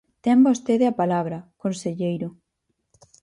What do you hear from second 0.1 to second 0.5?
Ten